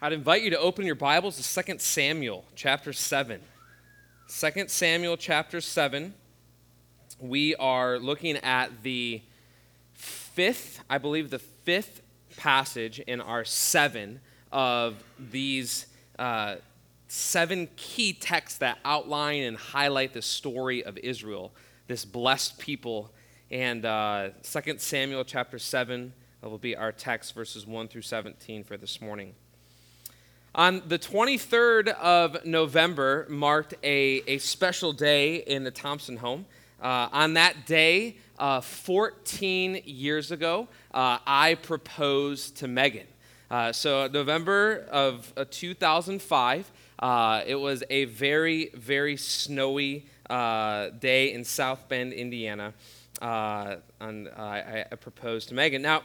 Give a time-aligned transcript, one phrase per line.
[0.00, 3.40] I'd invite you to open your Bibles to 2 Samuel chapter 7.
[4.28, 6.14] 2 Samuel chapter 7.
[7.18, 9.22] We are looking at the
[9.94, 12.00] fifth, I believe, the fifth
[12.36, 14.20] passage in our seven
[14.52, 15.86] of these
[16.16, 16.56] uh,
[17.08, 21.50] seven key texts that outline and highlight the story of Israel,
[21.88, 23.10] this blessed people.
[23.50, 26.12] And uh, 2 Samuel chapter 7
[26.44, 29.34] will be our text, verses 1 through 17 for this morning.
[30.54, 36.46] On the 23rd of November marked a, a special day in the Thompson home.
[36.80, 43.06] Uh, on that day, uh, 14 years ago, uh, I proposed to Megan.
[43.50, 51.44] Uh, so, November of uh, 2005, uh, it was a very, very snowy day in
[51.44, 52.72] South Bend, Indiana.
[53.20, 55.82] and I, I, proposed to Megan.
[55.82, 56.02] Now,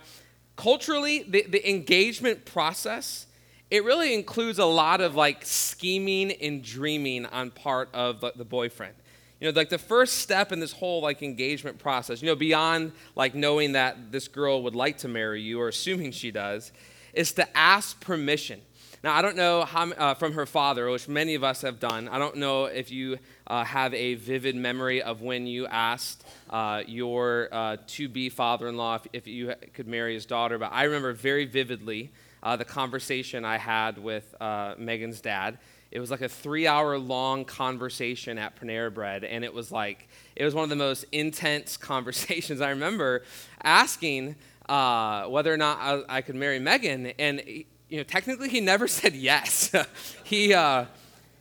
[0.57, 3.27] culturally, the, the engagement process
[3.73, 8.45] it really includes a lot of like scheming and dreaming on part of the, the
[8.45, 8.93] boyfriend.
[9.39, 12.91] You know like the first step in this whole like engagement process you know beyond
[13.15, 16.71] like knowing that this girl would like to marry you or assuming she does
[17.13, 18.61] is to ask permission.
[19.03, 22.07] Now i don't know how uh, from her father which many of us have done
[22.09, 23.17] i don't know if you
[23.47, 29.07] uh, have a vivid memory of when you asked uh, your uh, to-be father-in-law if,
[29.13, 32.11] if you could marry his daughter but i remember very vividly
[32.43, 35.57] uh, the conversation I had with uh, Megan's dad.
[35.91, 40.09] It was like a three hour long conversation at Panera Bread, and it was like,
[40.35, 42.61] it was one of the most intense conversations.
[42.61, 43.23] I remember
[43.63, 44.35] asking
[44.67, 48.87] uh, whether or not I, I, could marry Megan, and you know, technically he never
[48.99, 49.73] said yes.
[50.23, 50.85] he, uh,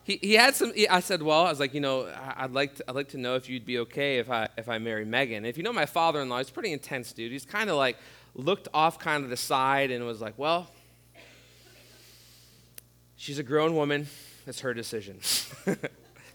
[0.04, 2.84] he, he had some, I said, well, I was like, you know, I'd like, to,
[2.88, 5.44] I'd like to know if you'd be okay if I, if I marry Megan.
[5.44, 7.32] If you know my father in law, he's pretty intense dude.
[7.32, 7.96] He's kind of like,
[8.34, 10.68] looked off kind of the side and was like, well,
[13.22, 14.08] She's a grown woman.
[14.48, 15.20] It's her decision.
[15.68, 15.76] I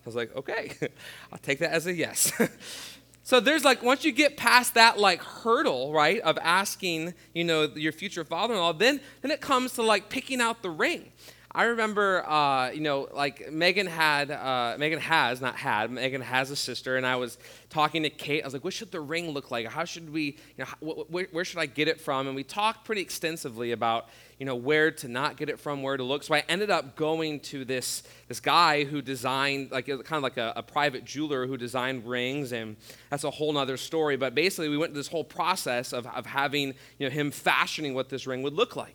[0.06, 0.72] was like, okay,
[1.34, 2.32] I'll take that as a yes.
[3.24, 7.64] so there's like, once you get past that like hurdle, right, of asking, you know,
[7.76, 11.12] your future father-in-law, then, then it comes to like picking out the ring.
[11.58, 16.52] I remember, uh, you know, like Megan had, uh, Megan has, not had, Megan has
[16.52, 17.40] a sister, and I was
[17.72, 18.44] talking to Kate.
[18.44, 19.66] I was like, what should the ring look like?
[19.66, 22.28] How should we, you know, wh- wh- where should I get it from?
[22.28, 24.08] And we talked pretty extensively about,
[24.38, 26.22] you know, where to not get it from, where to look.
[26.22, 30.38] So I ended up going to this, this guy who designed, like, kind of like
[30.38, 32.76] a, a private jeweler who designed rings, and
[33.10, 34.16] that's a whole nother story.
[34.16, 37.96] But basically, we went through this whole process of, of having, you know, him fashioning
[37.96, 38.94] what this ring would look like.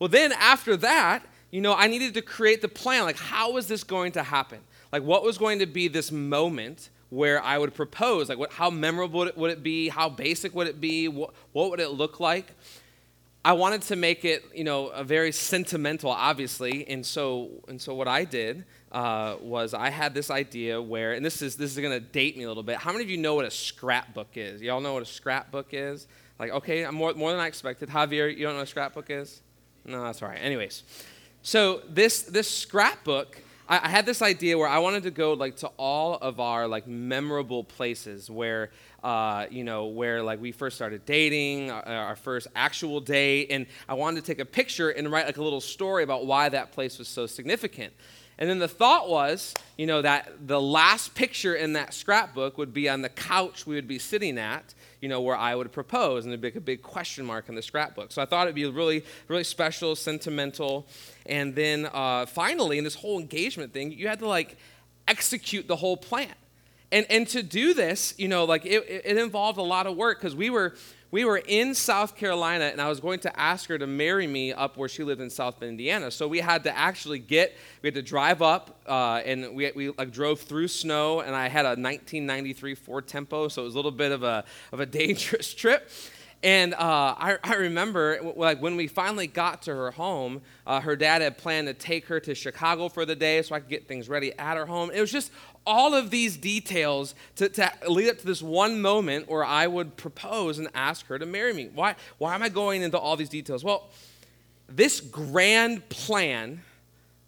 [0.00, 1.22] Well, then after that,
[1.52, 3.04] you know, I needed to create the plan.
[3.04, 4.58] Like, how was this going to happen?
[4.90, 8.28] Like, what was going to be this moment where I would propose?
[8.28, 9.88] Like, what, how memorable would it, would it be?
[9.88, 11.06] How basic would it be?
[11.06, 12.54] What, what would it look like?
[13.44, 17.94] I wanted to make it, you know, a very sentimental, obviously, and so and so
[17.94, 21.78] what I did uh, was I had this idea where, and this is this is
[21.78, 22.76] going to date me a little bit.
[22.76, 24.60] How many of you know what a scrapbook is?
[24.60, 26.06] Y'all know what a scrapbook is?
[26.38, 27.88] Like, okay, more more than I expected.
[27.88, 29.40] Javier, you don't know what a scrapbook is?
[29.84, 30.38] No, that's all right.
[30.40, 30.82] Anyways,
[31.42, 35.56] so this this scrapbook, I, I, had this idea where I wanted to go like
[35.56, 38.70] to all of our like memorable places where
[39.02, 43.48] uh, you know where like we first started dating, our, uh, our first actual date,
[43.50, 46.48] and I wanted to take a picture and write like a little story about why
[46.48, 47.92] that place was so significant.
[48.38, 52.72] And then the thought was, you know, that the last picture in that scrapbook would
[52.72, 56.24] be on the couch we would be sitting at you know, where I would propose,
[56.24, 58.12] and there'd be a big question mark in the scrapbook.
[58.12, 60.86] So I thought it'd be really, really special, sentimental.
[61.26, 64.56] And then uh, finally, in this whole engagement thing, you had to like
[65.08, 66.34] execute the whole plan.
[66.92, 70.18] And, and to do this, you know, like it, it involved a lot of work
[70.18, 70.74] because we were
[71.12, 74.52] we were in South Carolina and I was going to ask her to marry me
[74.52, 76.10] up where she lived in South Bend, Indiana.
[76.10, 79.88] So we had to actually get, we had to drive up uh, and we, we
[79.90, 83.78] like drove through snow and I had a 1993 Ford Tempo, so it was a
[83.78, 85.90] little bit of a, of a dangerous trip.
[86.42, 90.96] And uh, I, I, remember like when we finally got to her home, uh, her
[90.96, 93.86] dad had planned to take her to Chicago for the day so I could get
[93.86, 94.90] things ready at her home.
[94.90, 95.30] It was just
[95.66, 99.98] all of these details to, to lead up to this one moment where I would
[99.98, 101.68] propose and ask her to marry me.
[101.74, 103.62] Why, why am I going into all these details?
[103.62, 103.90] Well,
[104.66, 106.62] this grand plan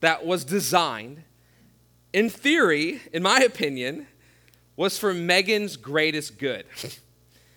[0.00, 1.22] that was designed,
[2.14, 4.06] in theory, in my opinion,
[4.74, 6.64] was for Megan's greatest good.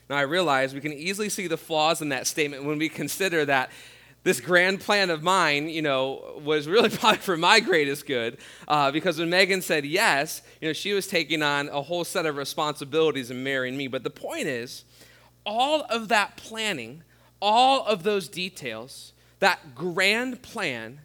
[0.10, 3.44] now, I realize we can easily see the flaws in that statement when we consider
[3.46, 3.72] that
[4.24, 8.38] this grand plan of mine, you know, was really probably for my greatest good.
[8.68, 12.25] Uh, because when Megan said yes, you know, she was taking on a whole set
[12.25, 13.88] of responsibilities and marrying me.
[13.88, 14.84] But the point is,
[15.46, 17.04] all of that planning,
[17.42, 21.02] all of those details, that grand plan,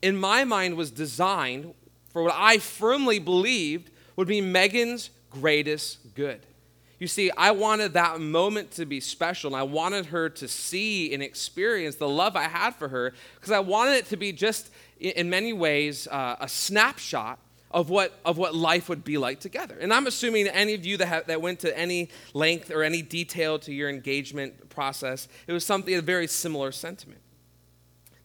[0.00, 1.74] in my mind, was designed
[2.12, 6.40] for what I firmly believed would be Megan's greatest good.
[6.98, 11.14] You see, I wanted that moment to be special, and I wanted her to see
[11.14, 14.70] and experience the love I had for her because I wanted it to be just,
[14.98, 17.38] in many ways, uh, a snapshot
[17.70, 19.76] of what, of what life would be like together.
[19.78, 23.60] And I'm assuming any of you that, that went to any length or any detail
[23.60, 27.20] to your engagement process, it was something, a very similar sentiment.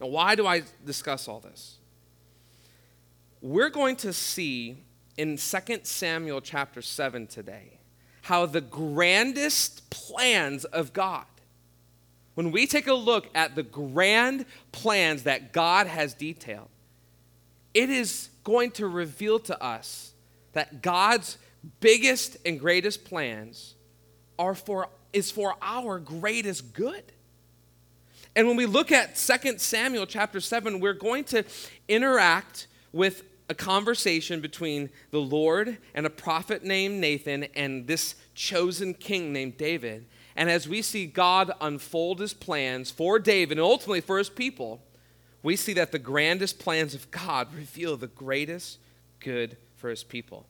[0.00, 1.76] Now, why do I discuss all this?
[3.40, 4.78] We're going to see
[5.16, 7.73] in 2 Samuel chapter 7 today
[8.24, 11.26] how the grandest plans of God,
[12.34, 16.70] when we take a look at the grand plans that God has detailed,
[17.74, 20.14] it is going to reveal to us
[20.54, 21.36] that God's
[21.80, 23.74] biggest and greatest plans
[24.38, 27.04] are for is for our greatest good.
[28.34, 31.44] And when we look at 2 Samuel chapter 7, we're going to
[31.88, 33.22] interact with
[33.54, 39.56] a conversation between the Lord and a prophet named Nathan and this chosen king named
[39.56, 40.06] David.
[40.34, 44.80] And as we see God unfold his plans for David and ultimately for his people,
[45.44, 48.78] we see that the grandest plans of God reveal the greatest
[49.20, 50.46] good for his people.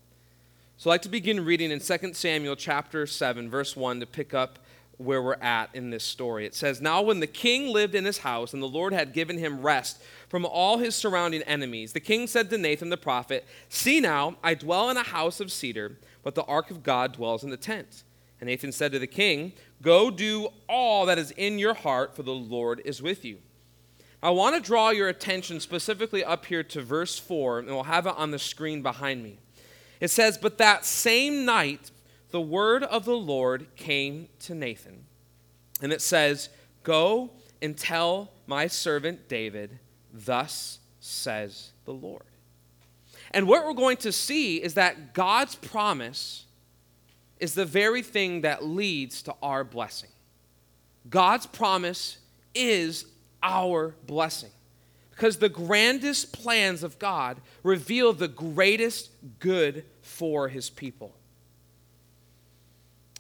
[0.79, 4.33] So I'd like to begin reading in 2 Samuel chapter 7, verse 1 to pick
[4.33, 4.59] up
[4.99, 6.47] where we're at in this story.
[6.47, 9.39] It says, Now when the king lived in his house, and the Lord had given
[9.39, 14.01] him rest from all his surrounding enemies, the king said to Nathan the prophet, See
[14.01, 17.51] now, I dwell in a house of cedar, but the ark of God dwells in
[17.51, 18.05] the tent.
[18.41, 19.53] And Nathan said to the king,
[19.83, 23.39] Go do all that is in your heart, for the Lord is with you.
[24.23, 28.07] I want to draw your attention specifically up here to verse 4, and we'll have
[28.07, 29.39] it on the screen behind me.
[30.01, 31.91] It says, But that same night,
[32.35, 35.05] the word of the Lord came to Nathan.
[35.81, 36.49] And it says,
[36.83, 37.31] Go
[37.63, 39.79] and tell my servant David,
[40.13, 42.25] Thus says the Lord.
[43.31, 46.47] And what we're going to see is that God's promise
[47.39, 50.11] is the very thing that leads to our blessing.
[51.09, 52.19] God's promise
[52.53, 53.07] is
[53.45, 54.51] our blessing.
[55.13, 61.15] Because the grandest plans of God reveal the greatest good for his people.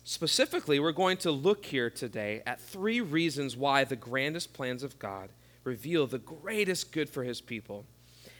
[0.06, 4.98] Specifically, we're going to look here today at three reasons why the grandest plans of
[4.98, 5.30] God
[5.64, 7.86] reveal the greatest good for his people.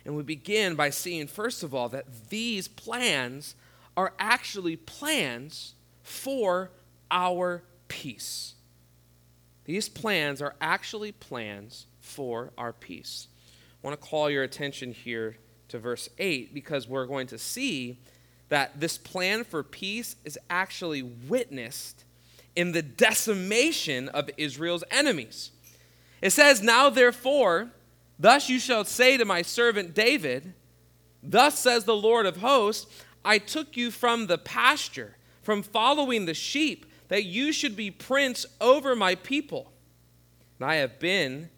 [0.05, 3.55] And we begin by seeing, first of all, that these plans
[3.97, 6.71] are actually plans for
[7.11, 8.55] our peace.
[9.65, 13.29] These plans are actually plans for our peace.
[13.83, 15.39] I want to call your attention here
[15.69, 17.99] to verse 8 because we're going to see
[18.55, 22.05] that this plan for peace is actually witnessed
[22.55, 25.51] in the decimation of Israel's enemies.
[26.23, 27.73] It says, Now therefore,
[28.17, 30.55] thus you shall say to my servant David,
[31.21, 32.87] Thus says the Lord of hosts,
[33.25, 38.47] I took you from the pasture, from following the sheep, that you should be prince
[38.61, 39.73] over my people.
[40.61, 41.51] And I have been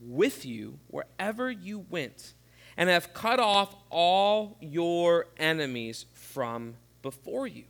[0.00, 2.34] with you wherever you went,
[2.76, 7.64] and have cut off all your enemies from before you.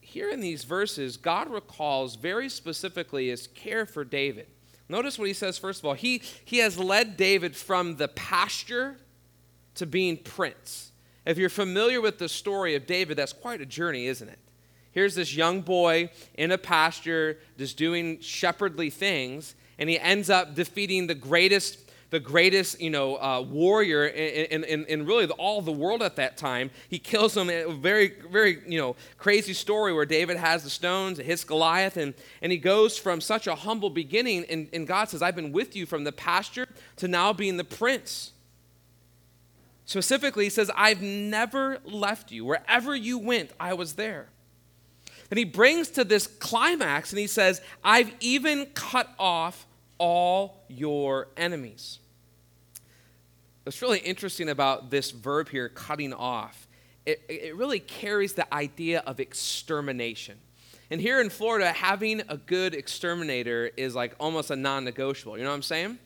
[0.00, 4.46] Here in these verses, God recalls very specifically his care for David.
[4.88, 5.94] Notice what he says, first of all.
[5.94, 8.98] He, he has led David from the pasture
[9.76, 10.92] to being prince.
[11.24, 14.38] If you're familiar with the story of David, that's quite a journey, isn't it?
[14.90, 20.54] Here's this young boy in a pasture just doing shepherdly things, and he ends up
[20.54, 21.81] defeating the greatest
[22.12, 26.36] the greatest, you know, uh, warrior in, in, in really all the world at that
[26.36, 26.70] time.
[26.90, 27.48] He kills him.
[27.48, 32.12] A very, very, you know, crazy story where David has the stones, hits Goliath, and,
[32.42, 35.74] and he goes from such a humble beginning, and, and God says, I've been with
[35.74, 38.32] you from the pasture to now being the prince.
[39.86, 42.44] Specifically, he says, I've never left you.
[42.44, 44.28] Wherever you went, I was there.
[45.30, 49.66] And he brings to this climax and he says, I've even cut off
[49.96, 52.00] all your enemies.
[53.64, 56.66] What's really interesting about this verb here, cutting off,
[57.06, 60.38] it, it really carries the idea of extermination.
[60.90, 65.38] And here in Florida, having a good exterminator is like almost a non negotiable.
[65.38, 65.98] You know what I'm saying?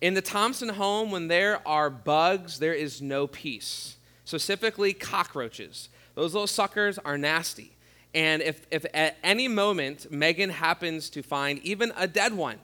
[0.00, 3.96] In the Thompson home, when there are bugs, there is no peace.
[4.24, 5.88] Specifically, cockroaches.
[6.14, 7.72] Those little suckers are nasty.
[8.14, 12.58] And if, if at any moment Megan happens to find even a dead one,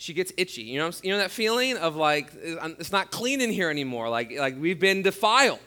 [0.00, 0.62] she gets itchy.
[0.62, 4.08] You know, you know that feeling of like um, it's not clean in here anymore.
[4.08, 5.58] Like like we've been defiled.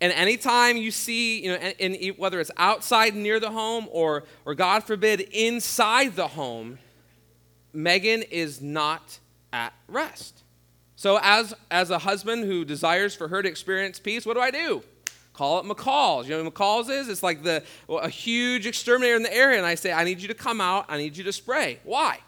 [0.00, 4.24] And anytime you see, you know, in, in, whether it's outside near the home or
[4.46, 6.78] or God forbid inside the home,
[7.74, 9.18] Megan is not
[9.52, 10.42] at rest.
[10.96, 14.50] So, as, as a husband who desires for her to experience peace, what do I
[14.50, 14.82] do?
[15.34, 16.28] Call it McCall's.
[16.28, 17.08] You know what McCall's is?
[17.08, 19.58] It's like the, a huge exterminator in the area.
[19.58, 20.86] And I say, I need you to come out.
[20.88, 21.80] I need you to spray.
[21.84, 22.20] Why?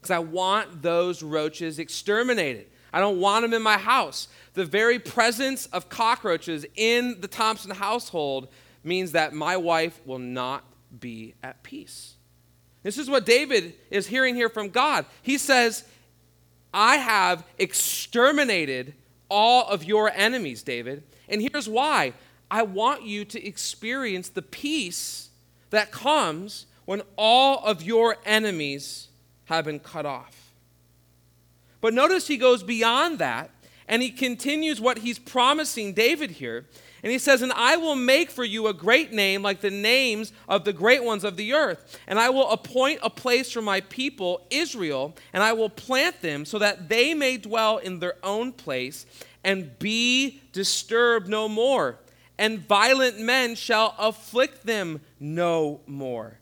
[0.00, 2.66] Because I want those roaches exterminated.
[2.92, 4.28] I don't want them in my house.
[4.54, 8.48] The very presence of cockroaches in the Thompson household
[8.82, 10.64] means that my wife will not
[10.98, 12.14] be at peace.
[12.82, 15.04] This is what David is hearing here from God.
[15.22, 15.84] He says,
[16.72, 18.94] I have exterminated
[19.28, 21.02] all of your enemies, David.
[21.28, 22.14] And here's why
[22.50, 25.28] I want you to experience the peace
[25.70, 29.08] that comes when all of your enemies
[29.50, 30.52] have been cut off.
[31.80, 33.50] But notice he goes beyond that
[33.88, 36.66] and he continues what he's promising David here.
[37.02, 40.32] And he says, And I will make for you a great name like the names
[40.48, 41.98] of the great ones of the earth.
[42.06, 46.44] And I will appoint a place for my people, Israel, and I will plant them
[46.44, 49.06] so that they may dwell in their own place
[49.42, 51.98] and be disturbed no more.
[52.38, 56.38] And violent men shall afflict them no more,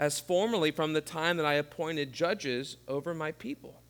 [0.00, 3.82] as formerly from the time that I appointed judges over my people.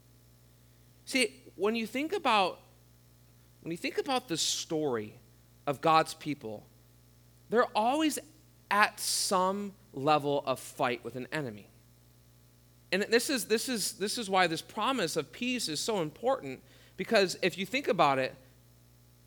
[1.04, 2.58] See, when you think about
[3.62, 5.14] when you think about the story
[5.66, 6.66] of God's people,
[7.50, 8.18] they're always
[8.70, 11.68] at some level of fight with an enemy.
[12.90, 16.60] And this is, this, is, this is why this promise of peace is so important,
[16.96, 18.34] because if you think about it,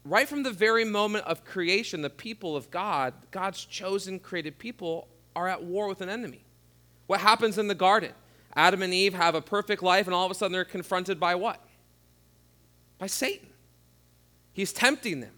[0.03, 5.07] right from the very moment of creation, the people of God, God's chosen created people,
[5.35, 6.42] are at war with an enemy.
[7.13, 8.11] What happens in the garden?
[8.55, 11.35] Adam and Eve have a perfect life, and all of a sudden they're confronted by
[11.35, 11.63] what?
[12.97, 13.49] By Satan.
[14.51, 15.33] He's tempting them.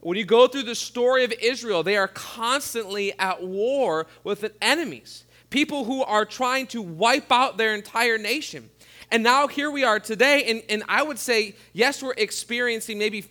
[0.00, 5.26] When you go through the story of Israel, they are constantly at war with enemies,
[5.50, 8.70] people who are trying to wipe out their entire nation.
[9.10, 13.26] And now here we are today, and, and I would say, yes, we're experiencing maybe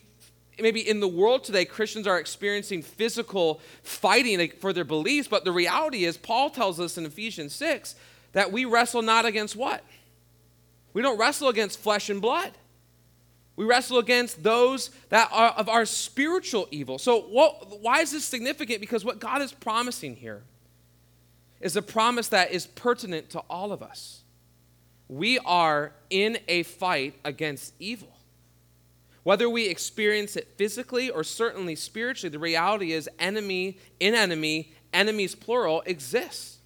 [0.60, 5.52] maybe in the world today, Christians are experiencing physical fighting for their beliefs, but the
[5.52, 7.96] reality is, Paul tells us in Ephesians 6
[8.34, 9.84] that we wrestle not against what?
[10.94, 12.52] We don't wrestle against flesh and blood.
[13.56, 16.98] We wrestle against those that are of our spiritual evil.
[16.98, 18.82] So, what, why is this significant?
[18.82, 20.44] Because what God is promising here
[21.62, 24.22] is a promise that is pertinent to all of us.
[25.08, 28.15] We are in a fight against evil.
[29.26, 35.36] Whether we experience it physically or certainly spiritually, the reality is enemy in enemy, enemies
[35.36, 36.60] plural, exists.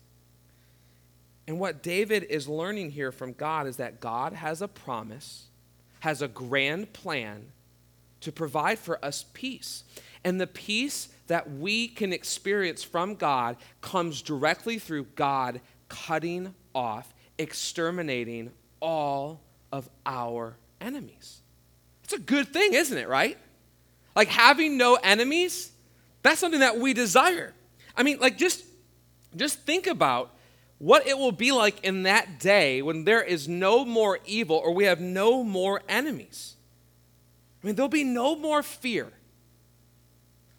[1.48, 5.48] And what David is learning here from God is that God has a promise
[6.00, 7.52] has a grand plan
[8.22, 9.84] to provide for us peace.
[10.24, 17.14] And the peace that we can experience from God comes directly through God cutting off,
[17.38, 18.52] exterminating
[18.82, 21.42] all of our enemies.
[22.10, 23.38] It's a good thing, isn't it, right?
[24.16, 25.72] Like having no enemies,
[26.24, 27.54] that's something that we desire.
[27.96, 28.66] I mean, like just
[29.36, 30.34] just think about
[30.80, 34.74] what it will be like in that day when there is no more evil or
[34.74, 36.56] we have no more enemies.
[37.64, 39.12] I mean, there'll be no more fear.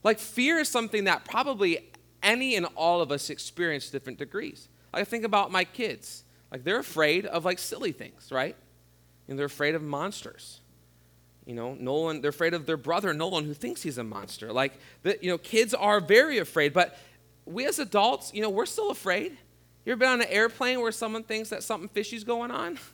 [0.04, 1.90] Like, fear is something that probably
[2.22, 4.68] any and all of us experience to different degrees.
[4.92, 6.22] Like, I think about my kids.
[6.52, 8.54] Like, they're afraid of like silly things, right?
[9.26, 10.59] And they're afraid of monsters.
[11.46, 14.52] You know, Nolan, they're afraid of their brother Nolan, who thinks he's a monster.
[14.52, 16.98] Like, the, you know, kids are very afraid, but
[17.44, 19.36] we as adults, you know, we're still afraid.
[19.84, 22.78] You ever been on an airplane where someone thinks that something fishy's going on?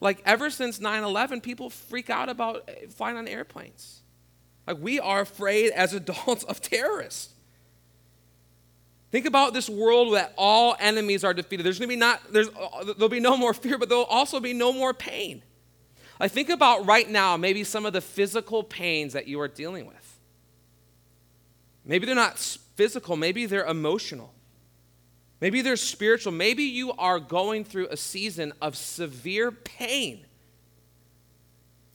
[0.00, 4.02] Like, ever since 9 11, people freak out about eh, flying on airplanes.
[4.64, 7.34] Like, we are afraid as adults of terrorists.
[9.10, 11.64] Think about this world that all enemies are defeated.
[11.64, 14.38] There's going to be not, there's, uh, there'll be no more fear, but there'll also
[14.38, 15.42] be no more pain.
[16.20, 19.86] I think about right now, maybe some of the physical pains that you are dealing
[19.86, 20.18] with.
[21.84, 24.34] Maybe they're not physical, maybe they're emotional.
[25.40, 26.32] Maybe they're spiritual.
[26.32, 30.26] Maybe you are going through a season of severe pain.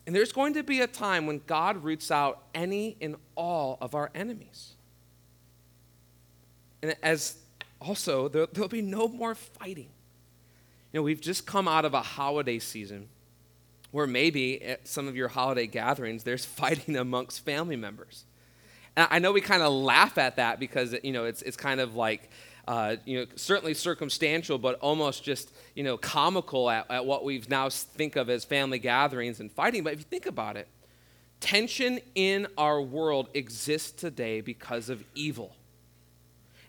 [0.06, 3.96] And there's going to be a time when God roots out any and all of
[3.96, 4.74] our enemies.
[6.82, 7.38] And as
[7.80, 9.90] also, there, will be no more fighting.
[10.92, 13.08] You know, we've just come out of a holiday season
[13.94, 18.26] where maybe at some of your holiday gatherings, there's fighting amongst family members.
[18.96, 21.80] And I know we kind of laugh at that because, you know, it's, it's kind
[21.80, 22.30] of like,
[22.68, 27.42] uh, you know, certainly circumstantial, but almost just, you know, comical at, at what we
[27.50, 29.84] now think of as family gatherings and fighting.
[29.84, 30.68] But if you think about it,
[31.40, 35.56] tension in our world exists today because of evil.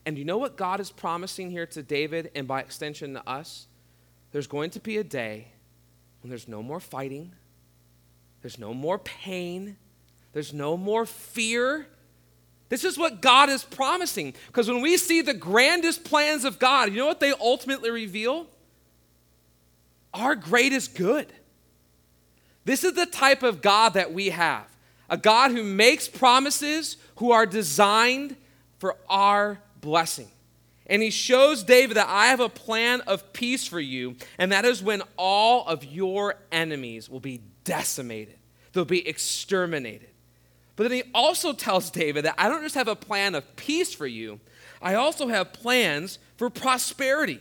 [0.07, 3.66] And you know what God is promising here to David and by extension to us?
[4.35, 5.47] there's going to be a day
[6.25, 7.35] when there's no more fighting,
[8.40, 9.76] there's no more pain,
[10.33, 11.87] there's no more fear.
[12.71, 14.33] This is what God is promising.
[14.47, 18.47] Because when we see the grandest plans of God, you know what they ultimately reveal?
[20.14, 21.31] Our greatest good.
[22.64, 24.64] This is the type of God that we have
[25.11, 28.35] a God who makes promises who are designed
[28.78, 30.28] for our blessing.
[30.87, 34.64] And he shows David that I have a plan of peace for you, and that
[34.64, 38.37] is when all of your enemies will be decimated,
[38.73, 40.09] they'll be exterminated.
[40.76, 43.95] But then he also tells David that I don't just have a plan of peace
[43.95, 44.41] for you,
[44.83, 47.41] I also have plans for prosperity.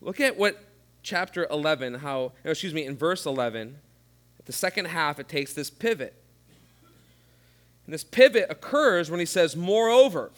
[0.00, 0.58] Look at what
[1.02, 3.76] chapter 11, how, excuse me, in verse 11,
[4.38, 6.14] at the second half, it takes this pivot.
[7.84, 10.32] And this pivot occurs when he says, Moreover,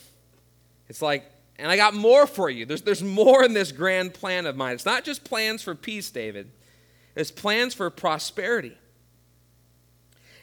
[0.89, 1.32] it's like
[1.63, 2.67] and I got more for you.
[2.67, 4.75] There's, there's more in this grand plan of mine.
[4.75, 6.51] It's not just plans for peace, David,
[7.15, 8.77] it's plans for prosperity.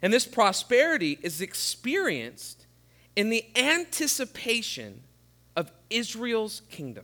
[0.01, 2.65] And this prosperity is experienced
[3.17, 5.01] in the anticipation
[5.57, 7.03] of Israel's kingdom.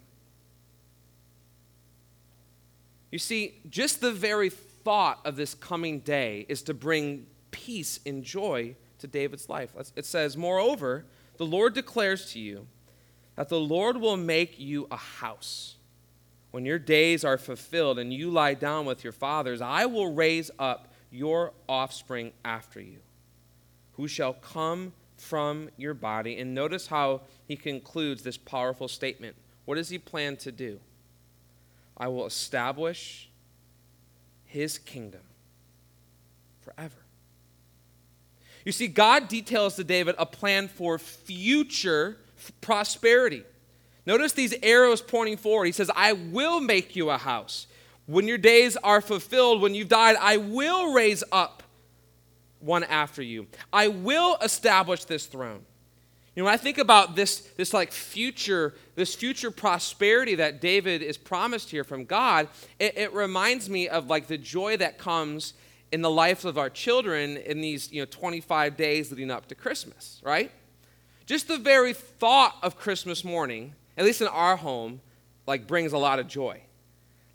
[3.11, 8.23] You see, just the very thought of this coming day is to bring peace and
[8.23, 9.73] joy to David's life.
[9.97, 11.05] It says, Moreover,
[11.35, 12.67] the Lord declares to you,
[13.35, 15.75] that the Lord will make you a house.
[16.51, 20.49] When your days are fulfilled and you lie down with your fathers, I will raise
[20.57, 22.99] up your offspring after you,
[23.93, 26.39] who shall come from your body.
[26.39, 29.35] And notice how he concludes this powerful statement.
[29.65, 30.79] What does he plan to do?
[31.97, 33.29] I will establish
[34.45, 35.21] his kingdom
[36.61, 36.95] forever.
[38.65, 42.17] You see, God details to David a plan for future
[42.61, 43.43] prosperity.
[44.05, 45.65] Notice these arrows pointing forward.
[45.65, 47.67] He says, I will make you a house.
[48.05, 51.63] When your days are fulfilled, when you've died, I will raise up
[52.59, 53.47] one after you.
[53.73, 55.65] I will establish this throne.
[56.35, 61.01] You know, when I think about this, this like future, this future prosperity that David
[61.01, 65.53] is promised here from God, it, it reminds me of like the joy that comes
[65.91, 69.55] in the life of our children in these, you know, 25 days leading up to
[69.55, 70.51] Christmas, right?
[71.25, 75.01] Just the very thought of Christmas morning, at least in our home,
[75.47, 76.61] like brings a lot of joy.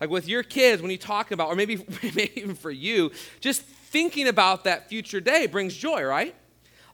[0.00, 3.62] Like with your kids, when you talk about, or maybe, maybe even for you, just
[3.62, 6.34] thinking about that future day brings joy, right?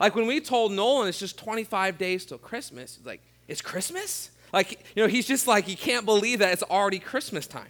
[0.00, 4.30] Like when we told Nolan it's just 25 days till Christmas, like, it's Christmas?
[4.52, 7.68] Like, you know, he's just like, he can't believe that it's already Christmas time.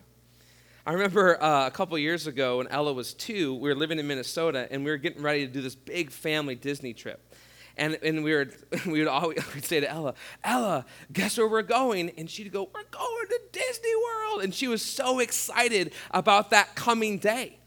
[0.87, 4.07] I remember uh, a couple years ago when Ella was two, we were living in
[4.07, 7.35] Minnesota and we were getting ready to do this big family Disney trip.
[7.77, 8.55] And, and we, would,
[8.87, 12.11] we would always we'd say to Ella, Ella, guess where we're going?
[12.17, 14.43] And she'd go, We're going to Disney World.
[14.43, 17.59] And she was so excited about that coming day.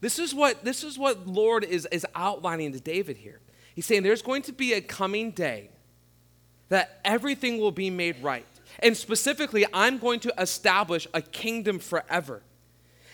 [0.00, 3.40] This is what, this is what Lord is, is outlining to David here.
[3.74, 5.70] He's saying there's going to be a coming day
[6.70, 8.46] that everything will be made right.
[8.78, 12.42] And specifically, I'm going to establish a kingdom forever.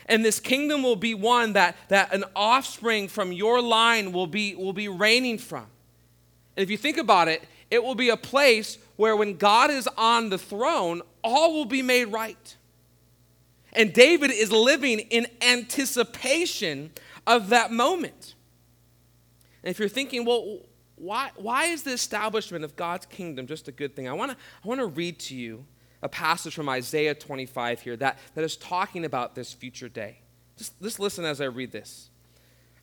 [0.05, 4.55] And this kingdom will be one that, that an offspring from your line will be,
[4.55, 5.67] will be reigning from.
[6.57, 9.87] And if you think about it, it will be a place where when God is
[9.95, 12.57] on the throne, all will be made right.
[13.73, 16.91] And David is living in anticipation
[17.27, 18.33] of that moment.
[19.63, 20.61] And if you're thinking, well,
[20.95, 24.07] why, why is the establishment of God's kingdom just a good thing?
[24.07, 25.63] I want to I wanna read to you
[26.01, 30.21] a passage from Isaiah 25 here that, that is talking about this future day.
[30.57, 32.09] Just, just listen as I read this.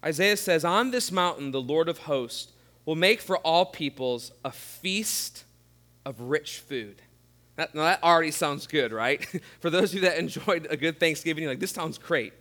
[0.05, 2.53] Isaiah says, On this mountain, the Lord of hosts
[2.85, 5.45] will make for all peoples a feast
[6.05, 7.01] of rich food.
[7.57, 9.25] That, now that already sounds good, right?
[9.61, 12.33] for those of you that enjoyed a good Thanksgiving, you're like, this sounds great.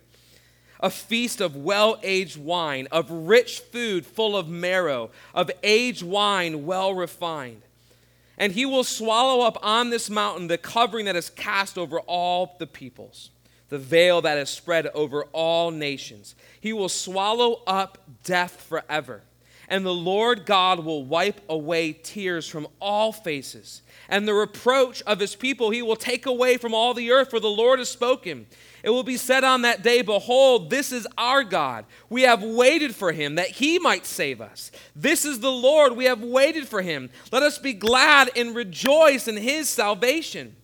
[0.80, 6.66] A feast of well aged wine, of rich food full of marrow, of aged wine
[6.66, 7.62] well refined.
[8.36, 12.56] And he will swallow up on this mountain the covering that is cast over all
[12.58, 13.30] the peoples,
[13.68, 16.34] the veil that is spread over all nations.
[16.60, 19.22] He will swallow up death forever
[19.68, 23.82] and the Lord God will wipe away tears from all faces.
[24.08, 27.40] And the reproach of his people he will take away from all the earth, for
[27.40, 28.46] the Lord has spoken.
[28.82, 31.86] It will be said on that day, Behold, this is our God.
[32.10, 34.70] We have waited for him that he might save us.
[34.94, 35.96] This is the Lord.
[35.96, 37.08] We have waited for him.
[37.32, 40.56] Let us be glad and rejoice in his salvation.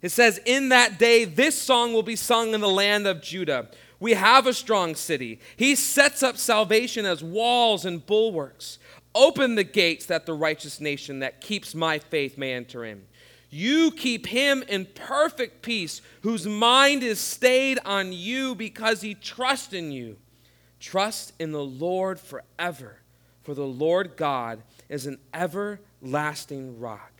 [0.00, 3.68] It says, In that day, this song will be sung in the land of Judah.
[4.02, 5.38] We have a strong city.
[5.54, 8.80] He sets up salvation as walls and bulwarks.
[9.14, 13.04] Open the gates that the righteous nation that keeps my faith may enter in.
[13.48, 19.72] You keep him in perfect peace, whose mind is stayed on you because he trusts
[19.72, 20.16] in you.
[20.80, 23.02] Trust in the Lord forever,
[23.42, 27.12] for the Lord God is an everlasting rock.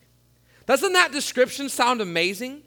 [0.67, 2.63] Doesn't that description sound amazing?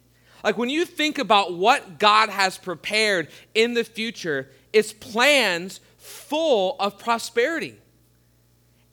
[0.46, 6.76] Like when you think about what God has prepared in the future, it's plans full
[6.80, 7.76] of prosperity.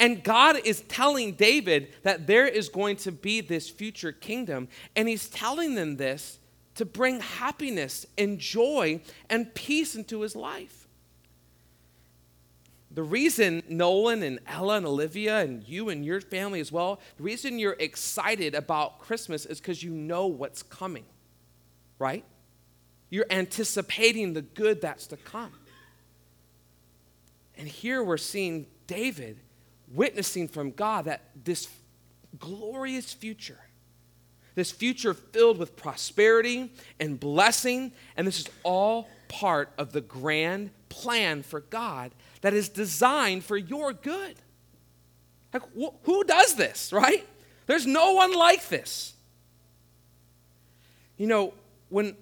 [0.00, 4.66] And God is telling David that there is going to be this future kingdom.
[4.96, 6.38] And he's telling them this
[6.76, 10.88] to bring happiness and joy and peace into his life.
[12.90, 17.22] The reason Nolan and Ella and Olivia and you and your family as well, the
[17.22, 21.04] reason you're excited about Christmas is because you know what's coming,
[22.02, 22.24] right?
[23.08, 25.52] You're anticipating the good that's to come.
[27.56, 29.38] And here we're seeing David
[29.92, 31.68] witnessing from God that this
[32.40, 33.60] glorious future,
[34.56, 40.70] this future filled with prosperity and blessing, and this is all part of the grand
[40.88, 42.10] plan for God
[42.40, 44.34] that is designed for your good.
[45.52, 47.24] Like, wh- who does this, right?
[47.66, 49.14] There's no one like this.
[51.16, 51.54] You know,
[51.92, 52.16] when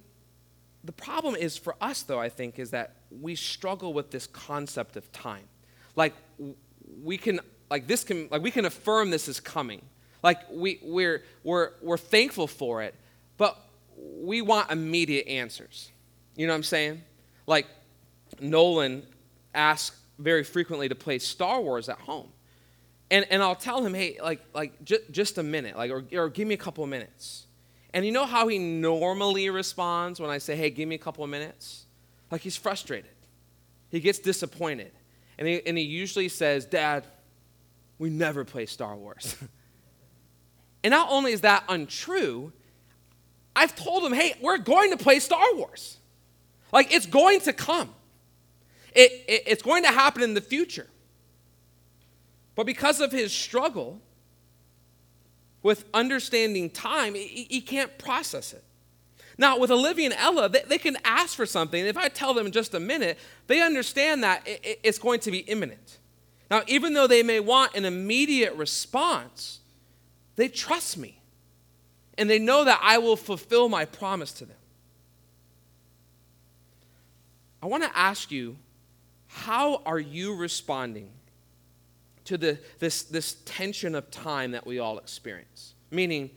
[0.83, 4.96] the problem is for us, though, I think, is that we struggle with this concept
[4.96, 5.44] of time.
[5.94, 6.14] Like,
[7.02, 9.83] we can like this can like we can affirm this is coming.
[10.22, 12.94] Like we we're we're we're thankful for it
[13.37, 13.56] but
[13.96, 15.90] we want immediate answers.
[16.37, 17.02] You know what i'm saying?
[17.46, 17.66] Like
[18.40, 19.06] nolan
[19.54, 22.28] asks very frequently to play star wars at home.
[23.11, 26.28] And and i'll tell him hey like like j- just a minute like or, or
[26.28, 27.46] give me a couple minutes
[27.92, 31.24] and you know how he normally responds when i say hey give me a couple
[31.24, 31.87] of minutes
[32.31, 33.11] like he's frustrated
[33.90, 34.92] he gets disappointed
[35.38, 37.05] and he, and he usually says dad
[38.00, 39.37] we never play Star Wars.
[40.83, 42.50] and not only is that untrue,
[43.55, 45.98] I've told him, hey, we're going to play Star Wars.
[46.72, 47.94] Like, it's going to come,
[48.94, 50.87] it, it, it's going to happen in the future.
[52.55, 54.00] But because of his struggle
[55.62, 58.64] with understanding time, he, he can't process it.
[59.38, 61.86] Now, with Olivia and Ella, they, they, can ask for something.
[61.86, 65.30] If I tell them in just a minute, they understand that it, it's going to
[65.30, 65.98] be imminent.
[66.50, 69.60] Now, even though they may want an immediate response,
[70.36, 71.20] they trust me.
[72.18, 74.56] And they know that I will fulfill my promise to them.
[77.62, 78.56] I want to ask you
[79.26, 81.10] how are you responding
[82.24, 85.74] to the, this, this tension of time that we all experience?
[85.90, 86.30] Meaning,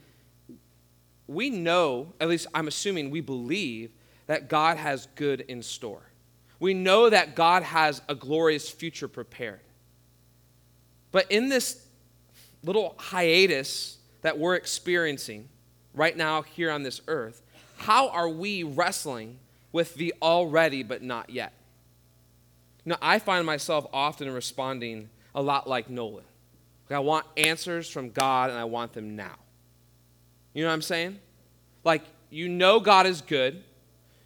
[1.26, 3.90] we know, at least I'm assuming we believe,
[4.26, 6.02] that God has good in store.
[6.60, 9.60] We know that God has a glorious future prepared.
[11.12, 11.86] But in this
[12.62, 15.48] little hiatus that we're experiencing
[15.92, 17.42] right now here on this earth,
[17.76, 19.38] how are we wrestling
[19.72, 21.52] with the already but not yet?
[22.84, 26.24] Now, I find myself often responding a lot like Nolan.
[26.88, 29.36] Like I want answers from God and I want them now.
[30.52, 31.18] You know what I'm saying?
[31.82, 33.62] Like, you know God is good.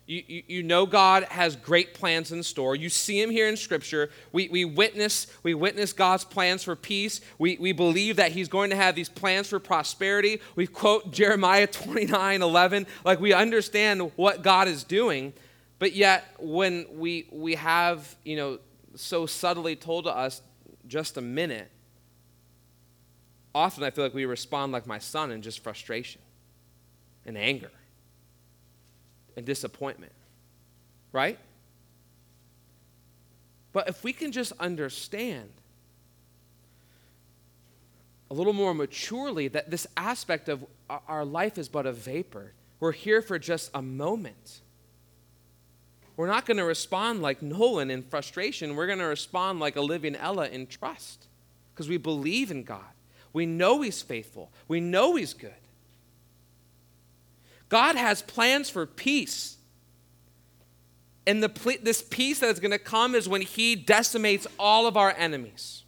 [0.06, 2.74] You, you, you, know God has great plans in store.
[2.74, 4.08] You see him here in Scripture.
[4.32, 7.20] We, we, witness, we witness God's plans for peace.
[7.38, 10.40] We, we believe that he's going to have these plans for prosperity.
[10.56, 12.86] We quote Jeremiah 29 11.
[13.04, 15.34] Like we understand what God is doing.
[15.78, 18.58] But yet, when we, we have, you know,
[18.94, 20.40] so subtly told to us
[20.88, 21.70] just a minute,
[23.54, 26.20] often I feel like we respond like my son in just frustration
[27.26, 27.70] and anger
[29.36, 30.12] and disappointment,
[31.12, 31.38] right?
[33.72, 35.50] But if we can just understand
[38.30, 40.64] a little more maturely that this aspect of
[41.06, 44.60] our life is but a vapor, we're here for just a moment.
[46.18, 48.74] We're not going to respond like Nolan in frustration.
[48.74, 51.28] We're going to respond like Olivia and Ella in trust
[51.72, 52.90] because we believe in God.
[53.32, 54.50] We know He's faithful.
[54.66, 55.52] We know He's good.
[57.68, 59.58] God has plans for peace.
[61.24, 64.96] And the, this peace that is going to come is when He decimates all of
[64.96, 65.84] our enemies.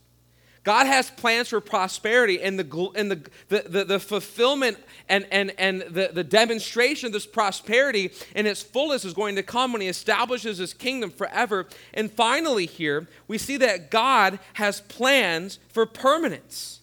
[0.63, 4.77] God has plans for prosperity, and the, and the, the, the, the fulfillment
[5.09, 9.43] and, and, and the, the demonstration of this prosperity in its fullest is going to
[9.43, 11.67] come when He establishes His kingdom forever.
[11.95, 16.81] And finally, here, we see that God has plans for permanence.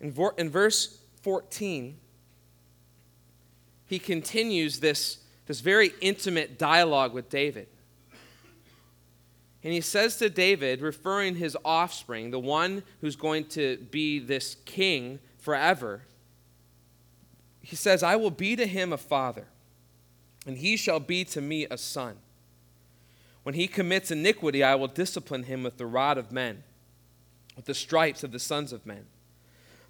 [0.00, 1.96] In, in verse 14,
[3.86, 7.68] he continues this, this very intimate dialogue with David.
[9.64, 14.56] And he says to David, referring his offspring, the one who's going to be this
[14.64, 16.02] king forever,
[17.60, 19.46] he says, I will be to him a father,
[20.46, 22.16] and he shall be to me a son.
[23.44, 26.64] When he commits iniquity, I will discipline him with the rod of men,
[27.54, 29.06] with the stripes of the sons of men.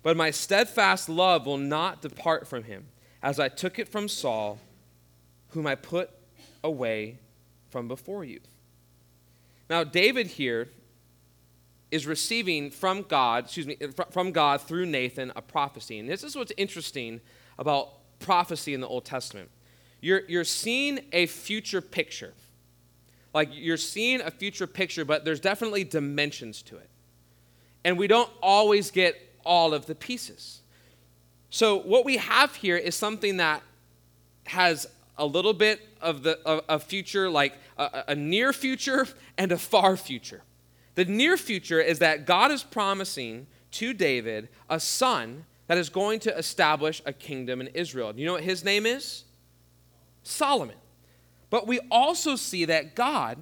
[0.03, 2.89] But my steadfast love will not depart from him,
[3.23, 4.59] as I took it from Saul,
[5.51, 6.11] whom I put
[6.63, 7.19] away
[7.71, 8.41] from before you.
[9.73, 10.69] Now, David here
[11.91, 13.79] is receiving from God, excuse me,
[14.11, 15.99] from God through Nathan a prophecy.
[15.99, 17.23] And this is what's interesting
[17.59, 19.49] about prophecy in the Old Testament.
[20.03, 22.35] You're, you're seeing a future picture.
[23.33, 26.91] Like you're seeing a future picture, but there's definitely dimensions to it.
[27.83, 30.61] And we don't always get all of the pieces.
[31.49, 33.63] So what we have here is something that
[34.49, 39.07] has a little bit of the of, a future, like a, a near future
[39.39, 40.43] and a far future.
[40.95, 46.21] The near future is that God is promising to David a son that is going
[46.21, 48.13] to establish a kingdom in Israel.
[48.13, 49.25] Do you know what his name is?
[50.23, 50.77] Solomon.
[51.51, 53.39] But we also see that God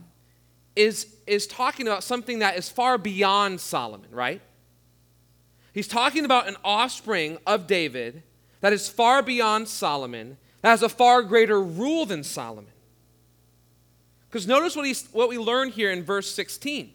[0.77, 4.41] is, is talking about something that is far beyond Solomon, right?
[5.73, 8.23] He's talking about an offspring of David
[8.61, 12.73] that is far beyond Solomon, has a far greater rule than Solomon.
[14.29, 16.93] Because notice what, he's, what we learn here in verse 16.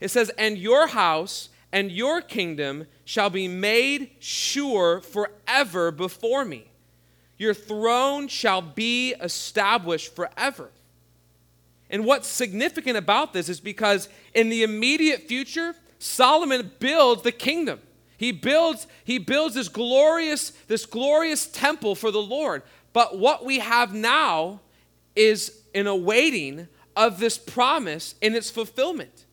[0.00, 6.68] It says, And your house and your kingdom shall be made sure forever before me.
[7.38, 10.70] Your throne shall be established forever.
[11.90, 17.80] And what's significant about this is because in the immediate future, Solomon builds the kingdom.
[18.24, 22.62] He builds, he builds this glorious, this glorious temple for the Lord.
[22.94, 24.62] But what we have now
[25.14, 29.26] is an awaiting of this promise in its fulfillment.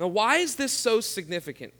[0.00, 1.72] Now, why is this so significant?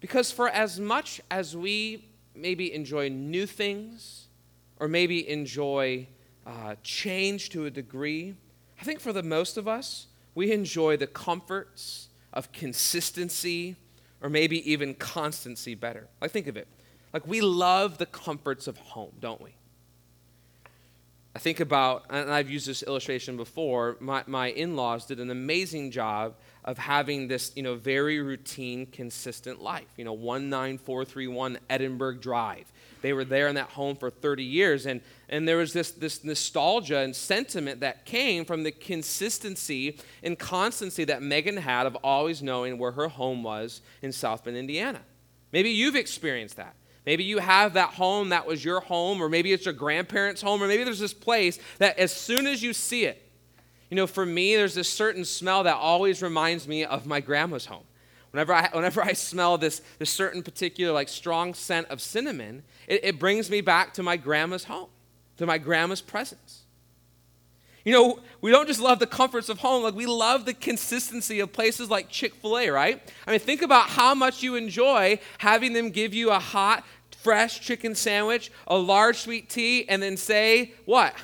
[0.00, 4.26] Because for as much as we maybe enjoy new things
[4.78, 6.06] or maybe enjoy
[6.46, 8.34] uh, change to a degree,
[8.78, 12.05] I think for the most of us, we enjoy the comforts
[12.36, 13.74] of consistency
[14.22, 16.06] or maybe even constancy better.
[16.20, 16.68] Like, think of it.
[17.12, 19.56] Like, we love the comforts of home, don't we?
[21.34, 25.30] I think about, and I've used this illustration before, my, my in laws did an
[25.30, 29.88] amazing job of having this, you know, very routine, consistent life.
[29.96, 32.72] You know, 19431 Edinburgh Drive.
[33.02, 36.24] They were there in that home for 30 years, and, and there was this, this
[36.24, 42.42] nostalgia and sentiment that came from the consistency and constancy that Megan had of always
[42.42, 45.00] knowing where her home was in South Bend, Indiana.
[45.52, 46.74] Maybe you've experienced that.
[47.04, 50.62] Maybe you have that home that was your home, or maybe it's your grandparents' home,
[50.62, 53.22] or maybe there's this place that as soon as you see it,
[53.90, 57.66] you know, for me, there's this certain smell that always reminds me of my grandma's
[57.66, 57.84] home.
[58.36, 63.02] Whenever I, whenever I smell this, this certain particular, like, strong scent of cinnamon, it,
[63.02, 64.90] it brings me back to my grandma's home,
[65.38, 66.64] to my grandma's presence.
[67.82, 71.40] You know, we don't just love the comforts of home, like we love the consistency
[71.40, 73.00] of places like Chick fil A, right?
[73.26, 76.84] I mean, think about how much you enjoy having them give you a hot,
[77.22, 81.14] fresh chicken sandwich, a large sweet tea, and then say, what?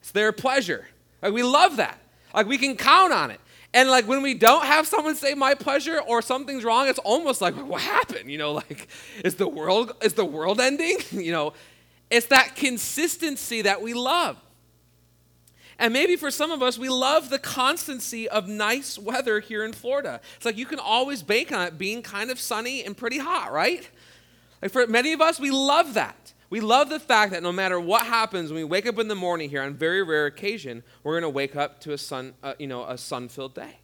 [0.00, 0.88] It's their pleasure.
[1.22, 2.00] Like, we love that.
[2.34, 3.40] Like, we can count on it.
[3.74, 7.40] And like when we don't have someone say my pleasure or something's wrong, it's almost
[7.40, 8.30] like what happened?
[8.30, 8.88] You know, like
[9.24, 10.98] is the world is the world ending?
[11.10, 11.52] you know,
[12.10, 14.36] it's that consistency that we love.
[15.78, 19.72] And maybe for some of us, we love the constancy of nice weather here in
[19.72, 20.20] Florida.
[20.36, 23.52] It's like you can always bank on it being kind of sunny and pretty hot,
[23.52, 23.88] right?
[24.60, 26.32] Like for many of us, we love that.
[26.50, 29.14] We love the fact that no matter what happens when we wake up in the
[29.14, 32.54] morning here, on very rare occasion, we're going to wake up to a sun, uh,
[32.58, 33.80] you know, a sun-filled day.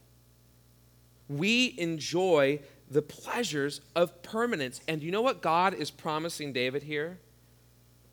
[1.29, 4.81] We enjoy the pleasures of permanence.
[4.87, 7.19] And you know what God is promising David here?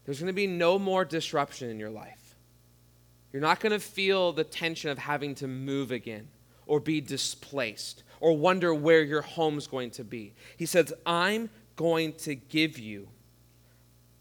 [0.04, 2.34] There's going to be no more disruption in your life.
[3.32, 6.28] You're not going to feel the tension of having to move again
[6.66, 10.34] or be displaced or wonder where your home's going to be.
[10.56, 13.08] He says, I'm going to give you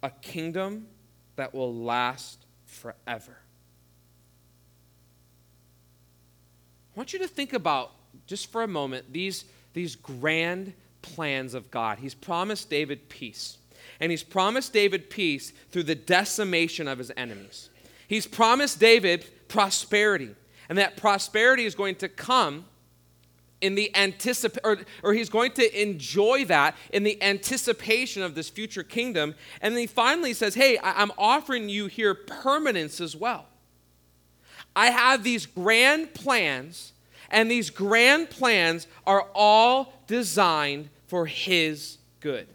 [0.04, 0.88] a kingdom
[1.36, 3.38] that will last forever.
[6.94, 7.92] I want you to think about,
[8.28, 12.00] just for a moment, these, these grand plans of God.
[12.00, 13.58] He's promised David peace.
[14.00, 17.70] And he's promised David peace through the decimation of his enemies.
[18.08, 20.36] He's promised David prosperity.
[20.70, 22.66] And that prosperity is going to come
[23.62, 28.50] in the anticip or, or he's going to enjoy that in the anticipation of this
[28.50, 29.36] future kingdom.
[29.62, 33.47] And then he finally says hey I, i'm offering you here permanence as well.
[34.76, 36.93] I have these grand plans
[37.30, 42.47] and these grand plans are all designed for his good.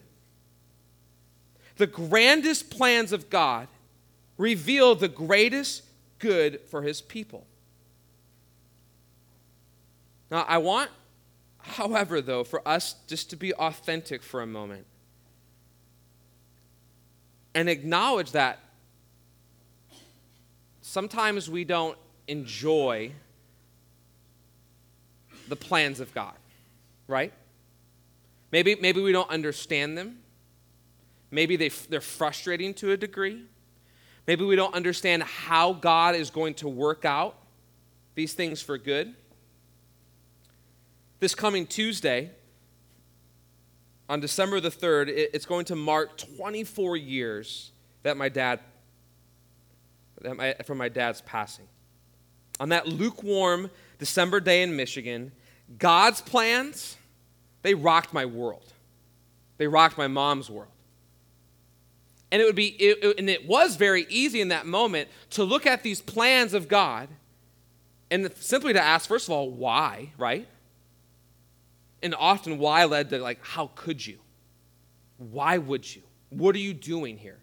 [1.77, 3.69] The grandest plans of God
[4.39, 5.83] reveal the greatest
[6.19, 7.47] good for his people.
[10.31, 10.91] Now, I want,
[11.59, 14.87] however, though, for us just to be authentic for a moment
[17.55, 18.59] and acknowledge that
[20.83, 21.97] sometimes we don't
[22.29, 23.13] enjoy
[25.49, 26.35] the plans of God,
[27.07, 27.33] right?
[28.53, 30.19] Maybe, maybe we don't understand them.
[31.31, 33.43] Maybe they, they're frustrating to a degree.
[34.27, 37.37] Maybe we don't understand how God is going to work out
[38.15, 39.15] these things for good.
[41.27, 42.31] This coming Tuesday,
[44.09, 47.73] on December the 3rd, it's going to mark 24 years
[48.05, 48.61] that my dad,
[50.21, 51.67] that my, from my dad's passing.
[52.61, 55.33] On that lukewarm December day in Michigan,
[55.79, 56.97] God's plans,
[57.63, 58.73] they rocked my world.
[59.57, 60.71] They rocked my mom's world.
[62.31, 65.43] And it would be, it, it, and it was very easy in that moment to
[65.43, 67.09] look at these plans of God
[68.13, 70.47] and simply to ask, first of all, why, right?
[72.03, 74.19] And often why led to like, how could you?
[75.19, 76.03] Why would you?
[76.31, 77.39] What are you doing here?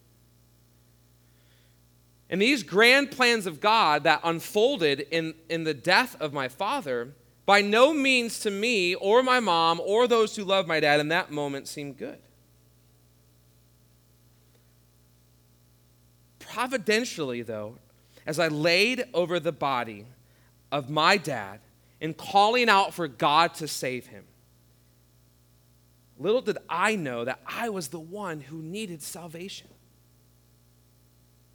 [2.30, 7.14] And these grand plans of God that unfolded in, in the death of my father,
[7.46, 11.08] by no means to me or my mom or those who loved my dad in
[11.08, 12.18] that moment seemed good.
[16.38, 17.78] Providentially, though,
[18.26, 20.06] as I laid over the body
[20.72, 21.60] of my dad
[22.00, 24.24] and calling out for God to save him,
[26.18, 29.68] little did I know that I was the one who needed salvation.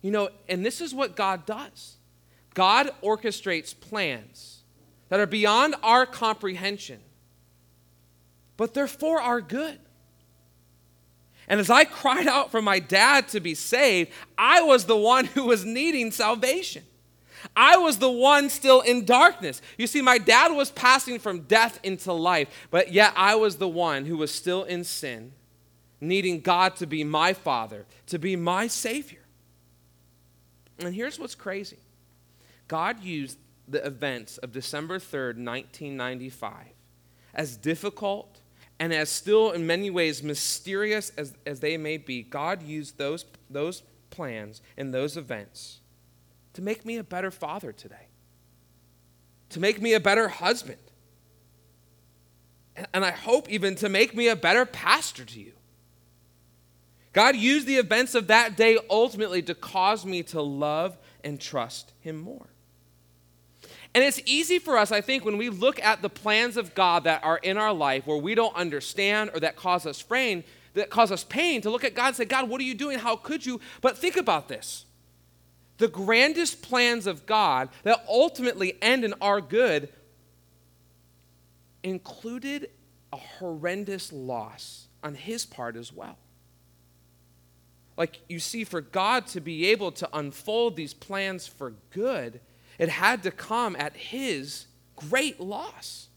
[0.02, 1.98] You know, and this is what God does
[2.54, 4.64] God orchestrates plans
[5.10, 7.00] that are beyond our comprehension,
[8.58, 9.80] but they're for our good.
[11.48, 15.26] And as I cried out for my dad to be saved, I was the one
[15.26, 16.84] who was needing salvation.
[17.56, 19.62] I was the one still in darkness.
[19.78, 23.68] You see, my dad was passing from death into life, but yet I was the
[23.68, 25.34] one who was still in sin,
[26.02, 29.26] needing God to be my father, to be my savior.
[30.80, 31.78] And here's what's crazy
[32.68, 36.54] God used the events of December 3rd, 1995,
[37.34, 38.40] as difficult
[38.80, 43.26] and as still in many ways mysterious as, as they may be, God used those,
[43.50, 45.79] those plans and those events
[46.60, 48.10] to make me a better father today,
[49.48, 50.78] to make me a better husband,
[52.94, 55.54] and, I hope even to make me a better pastor to you.
[57.14, 61.94] God used the events of that day ultimately to cause me to love and trust
[62.02, 62.48] Him more.
[63.96, 67.06] And it's easy for us, I think, when we look at the plans of God
[67.06, 70.44] that are in our life where we don't understand or that cause us pain,
[70.74, 73.00] that cause us pain, to look at God and say, God, what are you doing?
[73.00, 73.60] How could you?
[73.82, 74.86] But think about this.
[75.80, 79.90] The grandest plans of God that ultimately end in our good
[81.84, 82.70] included
[83.12, 86.18] a horrendous loss on his part as well.
[87.98, 92.40] Like you see, for God to be able to unfold these plans for good,
[92.78, 94.66] it had to come at his
[94.96, 96.08] great loss.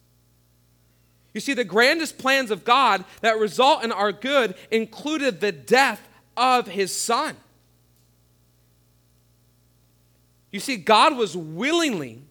[1.35, 6.09] You see, the grandest plans of God that result in our good included the death
[6.37, 7.37] of his son.
[10.53, 12.23] You see, God was willingly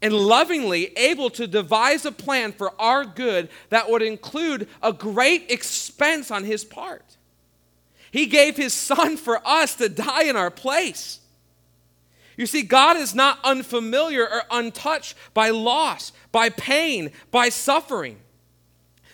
[0.00, 5.50] and lovingly able to devise a plan for our good that would include a great
[5.50, 7.16] expense on his part.
[8.12, 11.20] He gave his son for us to die in our place.
[12.36, 18.18] You see, God is not unfamiliar or untouched by loss, by pain, by suffering.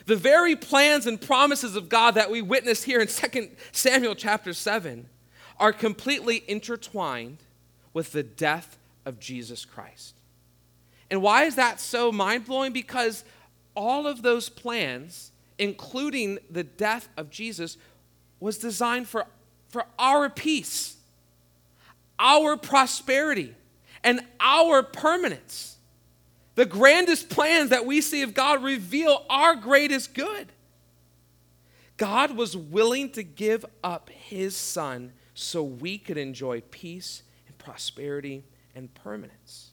[0.04, 4.52] The very plans and promises of God that we witness here in 2 Samuel chapter
[4.52, 5.09] 7
[5.59, 7.38] are completely intertwined
[7.94, 8.76] with the death
[9.07, 10.14] of Jesus Christ.
[11.11, 12.72] And why is that so mind blowing?
[12.72, 13.24] Because
[13.74, 17.78] all of those plans, including the death of Jesus,
[18.40, 19.26] was designed for,
[19.68, 20.97] for our peace
[22.18, 23.55] our prosperity
[24.03, 25.76] and our permanence.
[26.55, 30.53] The grandest plans that we see of God reveal our greatest good.
[31.97, 37.22] God was willing to give up his son so we could enjoy peace
[37.65, 38.45] prosperity
[38.75, 39.71] and permanence.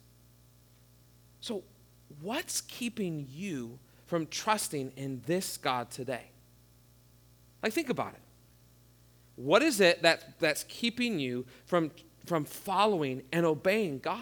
[1.40, 1.64] So,
[2.22, 6.32] what's keeping you from trusting in this God today?
[7.62, 8.22] Like, think about it.
[9.36, 11.92] What is it that, that's keeping you from
[12.26, 14.20] from following and obeying God.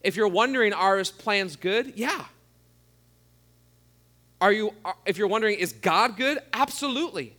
[0.00, 1.94] If you're wondering, are his plans good?
[1.96, 2.24] Yeah.
[4.40, 4.72] Are you,
[5.04, 6.38] if you're wondering, is God good?
[6.52, 7.36] Absolutely.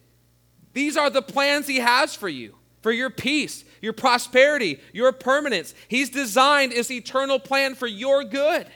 [0.74, 5.74] These are the plans He has for you for your peace, your prosperity, your permanence.
[5.88, 8.68] He's designed His eternal plan for your good.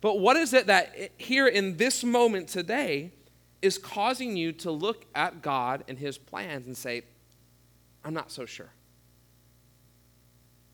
[0.00, 3.12] But what is it that here in this moment today
[3.60, 7.02] is causing you to look at God and His plans and say,
[8.04, 8.70] I'm not so sure?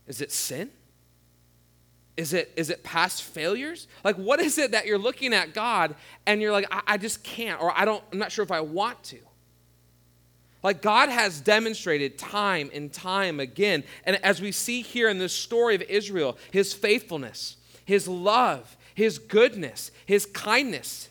[0.07, 0.71] Is it sin?
[2.17, 3.89] Is it, is it past failures?
[4.05, 5.97] Like, what is it that you're looking at God
[6.27, 8.61] and you're like, I, I just can't, or I don't, I'm not sure if I
[8.61, 9.19] want to?
[10.65, 13.85] Like, God has demonstrated time and time again.
[14.05, 19.19] And as we see here in this story of Israel, his faithfulness, his love, his
[19.19, 21.11] goodness, his kindness.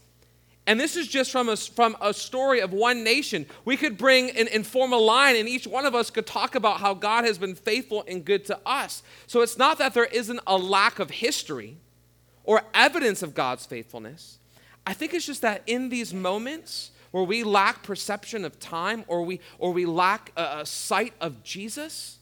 [0.66, 3.45] And this is just from a, from a story of one nation.
[3.64, 6.56] We could bring and, and form a line, and each one of us could talk
[6.56, 9.04] about how God has been faithful and good to us.
[9.28, 11.78] So it's not that there isn't a lack of history
[12.43, 14.39] or evidence of God's faithfulness.
[14.88, 19.22] I think it's just that in these moments where we lack perception of time or
[19.22, 22.18] we, or we lack a, a sight of Jesus,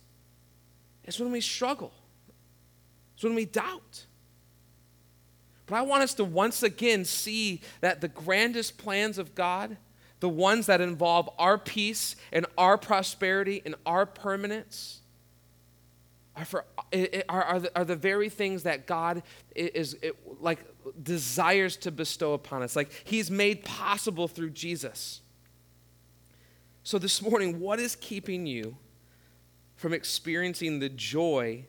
[1.06, 1.94] is when we struggle,
[3.16, 4.06] it's when we doubt.
[5.66, 9.78] But I want us to once again see that the grandest plans of God,
[10.20, 15.01] the ones that involve our peace and our prosperity and our permanence,
[16.36, 16.66] are, for,
[17.30, 19.24] are, are, the, are the very things that God
[19.56, 20.66] is, is like
[21.02, 22.76] desires to bestow upon us.
[22.76, 25.22] Like He's made possible through Jesus.
[26.84, 28.78] So this morning, what is keeping you
[29.76, 31.66] from experiencing the joy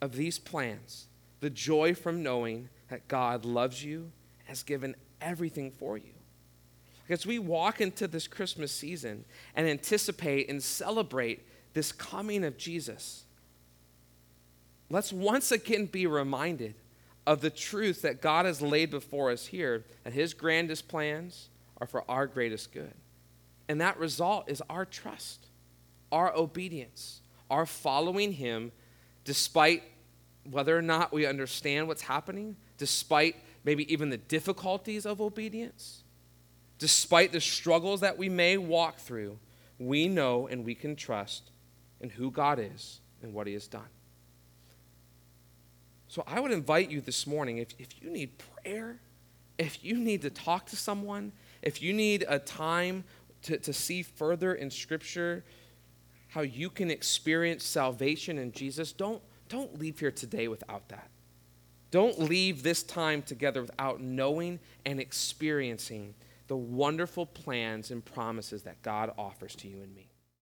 [0.00, 1.08] of these plans?
[1.44, 4.10] the joy from knowing that God loves you,
[4.46, 6.14] has given everything for you.
[7.10, 13.24] As we walk into this Christmas season and anticipate and celebrate this coming of Jesus,
[14.88, 16.74] let's once again be reminded
[17.26, 21.48] of the truth that God has laid before us here that His grandest plans
[21.78, 22.94] are for our greatest good.
[23.68, 25.46] And that result is our trust,
[26.12, 27.20] our obedience,
[27.50, 28.72] our following Him
[29.24, 29.82] despite
[30.50, 36.02] whether or not we understand what's happening, despite maybe even the difficulties of obedience,
[36.78, 39.38] despite the struggles that we may walk through,
[39.78, 41.50] we know and we can trust
[42.00, 43.88] in who God is and what He has done.
[46.08, 48.32] So I would invite you this morning, if, if you need
[48.62, 49.00] prayer,
[49.58, 51.32] if you need to talk to someone,
[51.62, 53.04] if you need a time
[53.42, 55.44] to, to see further in Scripture
[56.28, 61.08] how you can experience salvation in Jesus, don't don't leave here today without that.
[61.90, 66.14] Don't leave this time together without knowing and experiencing
[66.48, 70.08] the wonderful plans and promises that God offers to you and me.